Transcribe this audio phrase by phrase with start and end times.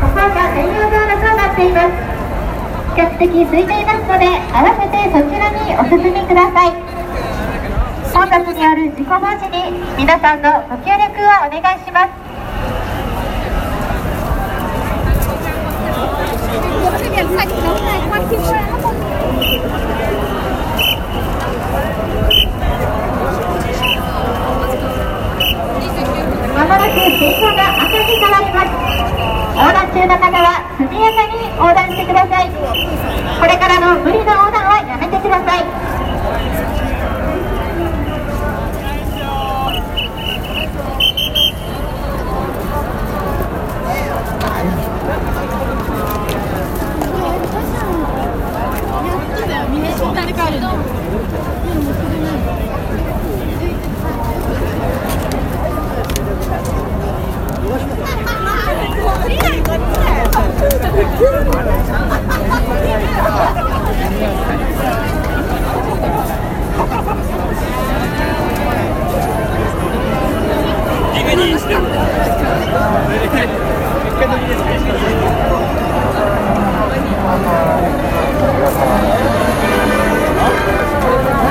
[0.00, 2.07] ここが専用道路となっています。
[2.98, 6.74] 比較的空いていますので、合わせてそちらにお進みください。
[8.12, 12.10] 混雑による事故防止に皆さんのご協力をお願いします。
[16.98, 18.94] cái biển sạch nóng này quan kim hoa nó không
[26.54, 28.68] まもなく信号が赤に変わります。
[29.54, 32.46] 横断中の方は速やかに横断してください。
[32.54, 35.64] これからの無理な横断はやめてください。
[49.70, 50.97] みんな身体で帰るの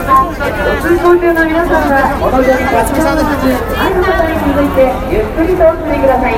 [0.09, 0.15] ご
[0.81, 2.57] 通行中の皆さんはお望み立
[2.91, 3.29] ち止まらず
[3.77, 6.33] 前の方に続いてゆっくりとお進みください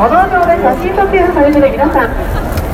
[0.00, 2.16] 歩道上で写真撮影をされている皆さん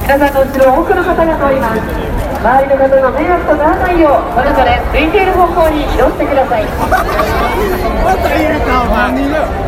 [0.06, 6.62] 皆さんの後ろ多くの方が通ります周りの方の迷惑とならないようそれぞれ空いている方向に移動してください「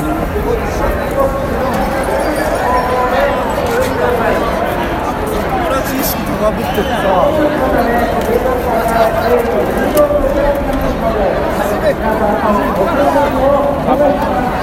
[0.00, 0.20] からな。
[5.50, 6.94] 友達意識高ぶってるさ。
[11.84, 11.92] て。
[13.86, 14.53] 初。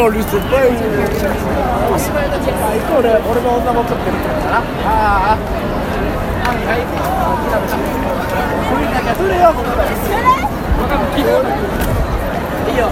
[0.00, 0.64] Est pas mignon, lui, c'est pas.
[1.92, 4.56] おしまいだけか、イコール俺の女の子ってるってことかな。
[4.58, 5.38] ああ。
[6.46, 6.58] はい。
[6.64, 6.86] はい。
[8.70, 9.82] これだけ取れよ、ここで。
[11.18, 11.24] い。
[12.74, 12.78] い。
[12.78, 12.88] よ。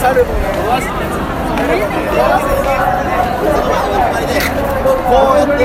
[0.00, 0.38] サルボの
[0.70, 0.92] わして。
[0.92, 1.94] やつ
[5.38, 5.62] やって。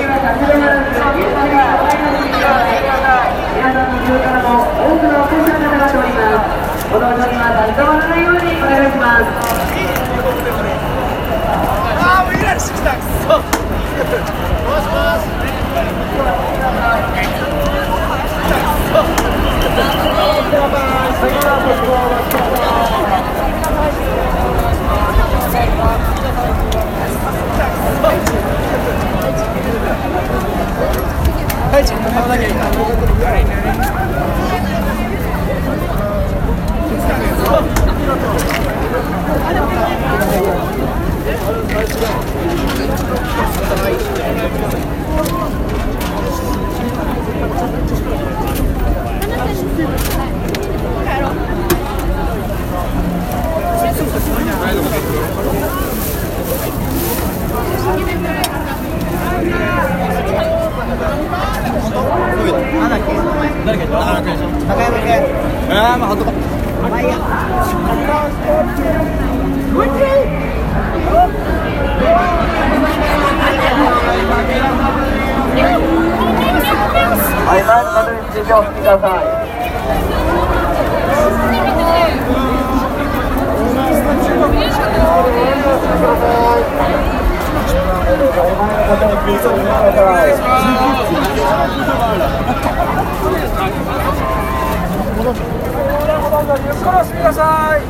[3.56, 6.46] 皆さんの後ろからも多くのお客さんががっております。
[6.91, 9.25] この後には立ち止まらないようにお願いします。
[12.00, 12.91] ああ、もうイライラしてきた。
[12.91, 13.29] くそ。
[13.34, 15.25] もしもし。
[31.70, 32.63] はい、ちょっと買わなきゃいいな。
[65.70, 66.32] ああ、まあ、ほんとか。
[77.57, 78.77] はい、前の方に準備をして。
[96.87, 97.81] お進みください。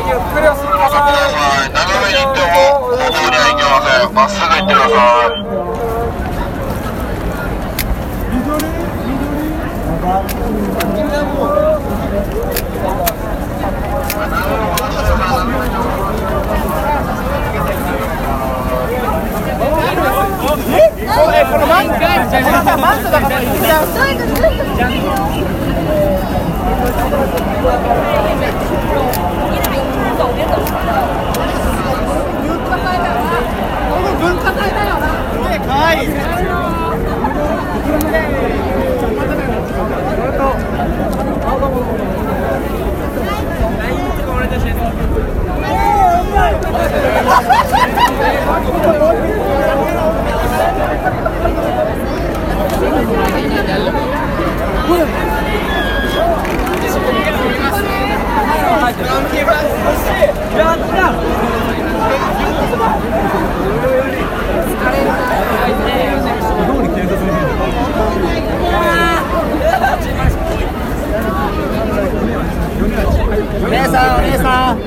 [0.00, 1.70] ゆっくり、お進みください。
[1.70, 2.54] 斜めに行っても
[2.90, 4.14] 方向には行けません。
[4.14, 4.94] まっすぐ行ってくださ
[5.26, 5.49] い。
[10.10, 10.14] お
[73.72, 74.80] 姉さん、お姉さん。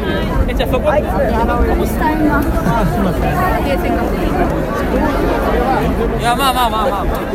[6.19, 7.33] いや、まあまあまあまあ。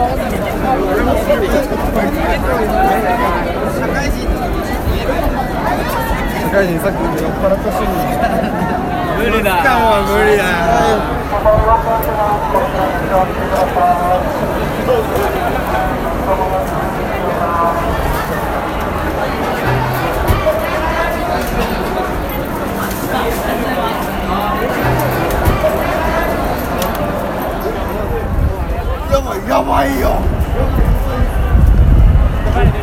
[0.00, 0.99] 社
[6.52, 7.76] 会人さっき酔っ払ったし
[9.16, 9.62] 無理だ。
[9.78, 10.44] もう無理だ。
[29.48, 30.39] やばいや
[32.54, 32.79] ば